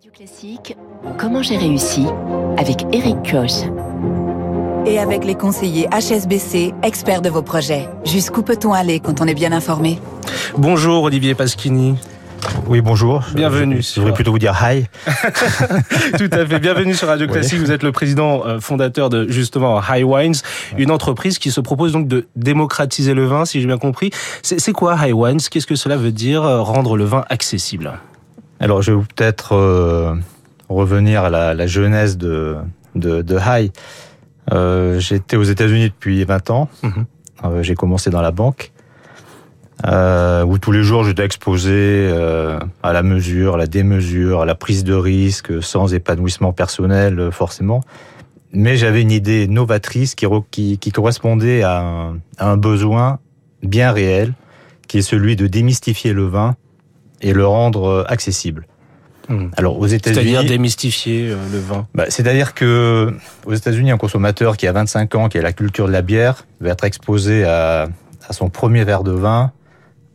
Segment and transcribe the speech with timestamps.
[0.00, 0.76] Radio Classique,
[1.18, 2.06] comment j'ai réussi
[2.56, 3.68] avec Eric Koch.
[4.86, 7.86] Et avec les conseillers HSBC, experts de vos projets.
[8.06, 9.98] Jusqu'où peut-on aller quand on est bien informé?
[10.56, 11.96] Bonjour Olivier Pasquini.
[12.66, 13.22] Oui, bonjour.
[13.34, 13.82] Bienvenue.
[13.82, 14.86] Je, devrais plutôt vous dire hi.
[16.16, 16.58] Tout à fait.
[16.60, 17.58] Bienvenue sur Radio Classique.
[17.58, 20.36] Vous êtes le président euh, fondateur de justement High Wines,
[20.78, 24.12] une entreprise qui se propose donc de démocratiser le vin, si j'ai bien compris.
[24.40, 25.40] C'est quoi High Wines?
[25.50, 27.92] Qu'est-ce que cela veut dire euh, rendre le vin accessible?
[28.60, 30.14] Alors, je vais peut-être euh,
[30.68, 32.56] revenir à la, la genèse de,
[32.94, 33.72] de, de High.
[34.52, 36.68] Euh, J'étais aux États-Unis depuis 20 ans.
[36.82, 37.06] Mhm.
[37.44, 38.72] Euh, J'ai commencé dans la banque.
[39.86, 44.44] Euh, où tous les jours j'étais exposé euh, à la mesure, à la démesure, à
[44.44, 47.80] la prise de risque, sans épanouissement personnel forcément.
[48.52, 53.20] Mais j'avais une idée novatrice qui, qui, qui correspondait à un, à un besoin
[53.62, 54.34] bien réel,
[54.86, 56.56] qui est celui de démystifier le vin
[57.20, 58.66] et le rendre euh, accessible.
[59.28, 59.50] Mhm.
[59.56, 61.86] Alors aux C'est-à-dire États-Unis, démystifier euh, le vin.
[61.94, 63.14] bah, c'est-à-dire que
[63.46, 66.46] aux États-Unis, un consommateur qui a 25 ans, qui a la culture de la bière,
[66.60, 67.88] va être exposé à,
[68.28, 69.52] à son premier verre de vin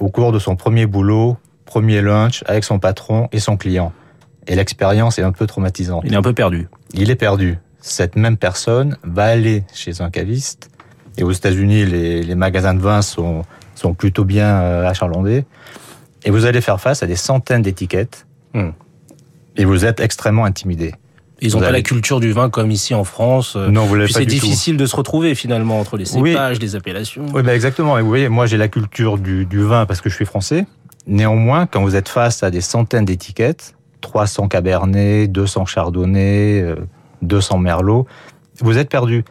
[0.00, 3.92] au cours de son premier boulot, premier lunch avec son patron et son client.
[4.48, 6.02] Et l'expérience est un peu traumatisante.
[6.04, 6.68] Il est un peu perdu.
[6.94, 7.58] Il est perdu.
[7.80, 10.70] Cette même personne va aller chez un caviste.
[11.18, 13.42] Et aux États-Unis, les, les magasins de vin sont,
[13.74, 15.44] sont plutôt bien euh, achalandés.
[16.26, 18.26] Et vous allez faire face à des centaines d'étiquettes.
[18.52, 18.70] Hmm.
[19.56, 20.92] Et vous êtes extrêmement intimidé.
[21.40, 23.54] Ils n'ont pas avez- la culture du vin comme ici en France.
[23.56, 24.30] euh, Non, vous l'avez pas c'est tout.
[24.30, 26.30] difficile de se retrouver finalement entre les Oui.
[26.32, 27.26] cépages, les appellations.
[27.32, 27.96] Oui, bah exactement.
[27.98, 30.66] Et vous voyez, moi j'ai la culture du, du vin parce que je suis français.
[31.06, 36.76] Néanmoins, quand vous êtes face à des centaines d'étiquettes, 300 Cabernet, 200 Chardonnay, euh,
[37.22, 38.06] 200 Merlot,
[38.60, 39.24] vous êtes perdu.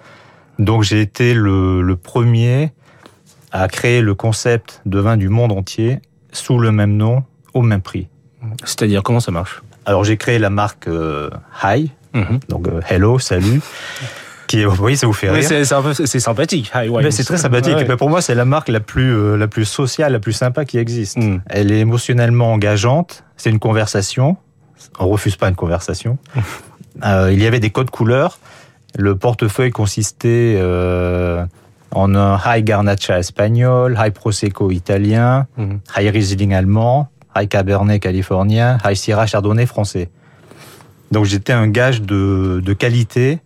[0.60, 2.72] Donc j'ai été le, le premier
[3.52, 6.00] à créer le concept de vin du monde entier
[6.36, 8.08] sous le même nom, au même prix.
[8.64, 9.62] C'est-à-dire comment ça marche?
[9.86, 11.30] Alors j'ai créé la marque euh,
[11.64, 12.40] Hi, Mhm.
[12.50, 13.60] donc euh, Hello, salut,
[14.48, 15.48] qui est, vous voyez, ça vous fait Oui, rire.
[15.48, 15.66] c'est
[16.20, 16.72] sympathique.
[17.12, 17.76] C'est très sympathique.
[17.76, 17.84] Ouais.
[17.86, 20.64] Ben, pour moi, c'est la marque la plus, euh, la plus sociale, la plus sympa
[20.66, 21.18] qui existe.
[21.18, 21.42] Mm.
[21.48, 23.24] Elle est émotionnellement engageante.
[23.38, 24.38] C'est une conversation.
[25.00, 26.18] On refuse pas une conversation.
[27.04, 28.40] Il y avait des codes couleurs.
[28.98, 30.58] Le portefeuille consistait
[31.96, 35.80] en un high garnacha espagnol, high prosecco italien, Mhm.
[35.98, 40.10] high riesling allemand, high cabernet californien, high syrah chardonnay français.
[41.12, 43.40] Donc j'étais un gage de, de qualité,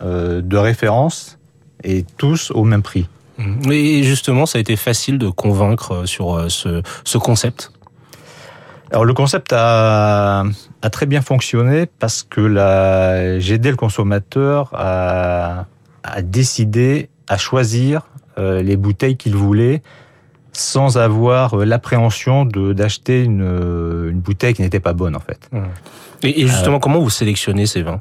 [0.00, 1.38] euh, de référence,
[1.84, 3.08] et tous au même prix.
[3.38, 3.72] Mhm.
[3.72, 7.72] Et justement, ça a été facile de convaincre euh, sur euh, ce, ce concept?
[8.92, 10.44] Alors le concept a,
[10.82, 12.42] a très bien fonctionné parce que
[13.40, 15.64] j'ai aidé le consommateur à,
[16.04, 19.82] à décider, à choisir euh, les bouteilles qu'il voulait
[20.52, 25.48] sans avoir euh, l'appréhension d'acheter une, euh, une bouteille qui n'était pas bonne en fait.
[26.22, 27.98] Et, et justement, comment vous sélectionnez ces vins?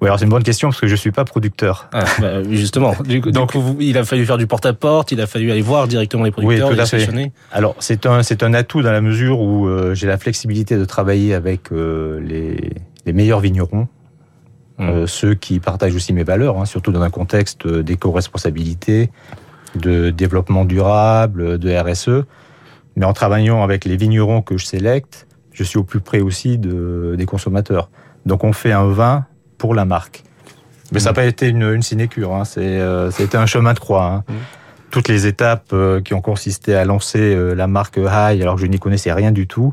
[0.00, 1.90] Oui, alors c'est une bonne question parce que je suis pas producteur.
[1.92, 5.20] Ah, bah, Justement, du, coup- du Donc- coup, il a fallu faire du porte-à-porte, il
[5.20, 6.90] a fallu aller voir directement les producteurs, tout et à fait.
[7.00, 7.32] sélectionner.
[7.52, 10.86] Alors c'est un c'est un atout dans la mesure où euh, j'ai la flexibilité de
[10.86, 12.70] travailler avec euh, les,
[13.04, 13.88] les meilleurs vignerons,
[14.80, 14.88] Mm.
[14.88, 19.10] euh, ceux qui partagent aussi mes valeurs, hein, surtout dans un contexte d'éco-responsabilité,
[19.76, 22.24] de développement durable, de RSE.
[22.96, 26.58] Mais en travaillant avec les vignerons que je sélecte, je suis au plus près aussi
[26.58, 27.90] de, des consommateurs.
[28.26, 29.26] Donc on fait un vin
[29.58, 30.24] pour la marque.
[30.92, 33.74] Mais ça n'a pas été une, une sinécure, hein, c'est, euh, a été un chemin
[33.74, 34.06] de croix.
[34.06, 34.24] hein.
[34.28, 34.34] Mm.
[34.90, 38.60] Toutes les étapes euh, qui ont consisté à lancer euh, la marque High, alors que
[38.60, 39.72] je n'y connaissais rien du tout,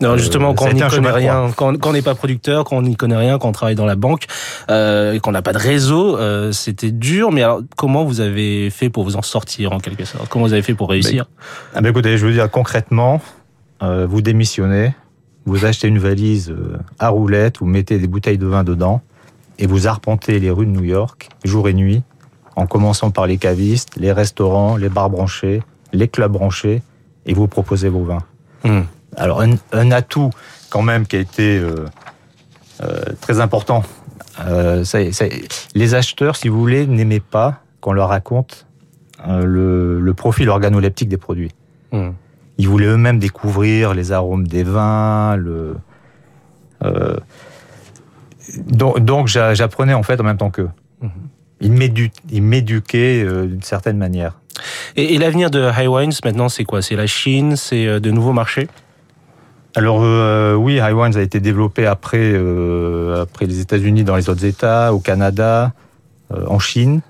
[0.00, 2.14] Non, justement, Euh, quand ça a on n'y connaît rien, quand, quand on n'est pas
[2.14, 4.26] producteur, quand on n'y connaît rien, quand on travaille dans la banque,
[4.70, 7.30] euh, et qu'on n'a pas de réseau, euh, c'était dur.
[7.30, 10.28] Mais alors, comment vous avez fait pour vous en sortir en quelque sorte?
[10.28, 11.26] Comment vous avez fait pour réussir?
[11.74, 13.20] Ah ben écoutez, je veux dire concrètement,
[13.80, 14.94] vous démissionnez,
[15.44, 16.54] vous achetez une valise
[16.98, 19.02] à roulettes, vous mettez des bouteilles de vin dedans
[19.58, 22.02] et vous arpentez les rues de New York jour et nuit,
[22.56, 25.62] en commençant par les cavistes, les restaurants, les bars branchés,
[25.92, 26.82] les clubs branchés,
[27.26, 28.22] et vous proposez vos vins.
[28.64, 28.82] Hmm.
[29.16, 30.30] Alors un, un atout
[30.70, 31.84] quand même qui a été euh,
[32.82, 33.82] euh, très important.
[34.46, 35.26] Euh, ça- ça-
[35.74, 38.66] les acheteurs, si vous voulez, n'aimaient pas qu'on leur raconte
[39.26, 41.52] le, le profil organoleptique des produits.
[41.92, 42.10] Hmm.
[42.58, 45.76] Ils voulaient eux-mêmes découvrir les arômes des vins, le.
[48.66, 50.68] donc, donc j'a- j'apprenais en fait en même temps qu'eux.
[51.00, 51.10] Mhm.
[51.60, 54.38] Ils m'édu- ils m'éduquaient d'une certaine manière.
[54.96, 56.82] Et, et l'avenir de High Wines maintenant, c'est quoi?
[56.82, 58.68] C'est la Chine, c'est de nouveaux marchés?
[59.74, 64.28] Alors euh, oui, High Wines a été développé après, euh, après les États-Unis dans les
[64.28, 65.72] autres États, au Canada,
[66.32, 67.00] euh, en Chine.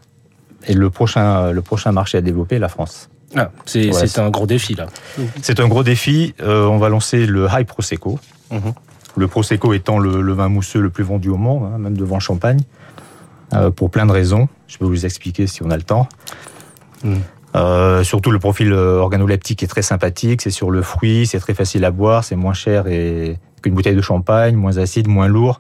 [0.67, 3.11] Et le prochain, le prochain marché à développer est la France.
[3.37, 4.87] Ah, c'est un gros défi là.
[5.43, 6.35] C'est un gros défi.
[6.41, 8.19] On va lancer le High Prosecco.
[8.51, 8.73] Mhm.
[9.17, 12.61] Le Prosecco étant le, vin mousseux le plus vendu au monde, hein, même devant Champagne,
[13.77, 14.49] pour plein de raisons.
[14.69, 16.09] Je peux vous expliquer si on a le temps.
[17.03, 17.17] Mm.
[17.56, 21.55] Euh, surtout le profil euh, organoleptique est très sympathique, c'est sur le fruit, c'est très
[21.55, 23.39] facile à boire, c'est moins cher et...
[23.62, 25.59] qu'une bouteille de champagne, moins acide, moins lourd.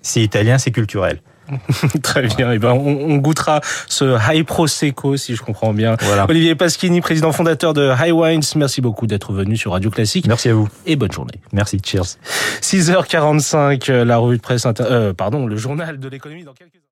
[0.00, 1.20] C'est italien, c'est culturel.
[2.02, 2.52] Très bien.
[2.52, 5.96] Et eh ben, on, goûtera ce High Prosecco, si je comprends bien.
[6.00, 6.26] Voilà.
[6.28, 8.42] Olivier Paschini, président fondateur de High Wines.
[8.56, 10.26] Merci beaucoup d'être venu sur Radio Classique.
[10.26, 10.68] Merci à vous.
[10.86, 11.40] Et bonne journée.
[11.52, 11.80] Merci.
[11.84, 12.18] Cheers.
[12.60, 16.80] 6h45, la revue de presse, euh, pardon, le journal de l'économie dans quelques